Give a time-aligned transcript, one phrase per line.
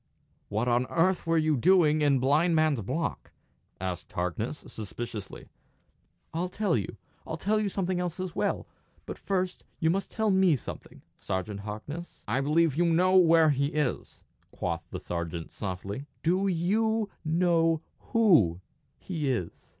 [0.49, 3.29] "What on earth were you doing in Blind Man's Block?"
[3.79, 5.47] asked Harkness, suspiciously.
[6.33, 6.97] "I'll tell you.
[7.27, 8.65] I'll tell you something else as well!
[9.05, 13.67] But first you must tell me something, Sergeant Harkness." "I believe you know where he
[13.67, 16.07] is," quoth the sergeant, softly.
[16.23, 18.59] "Do you know who
[18.97, 19.69] he is?"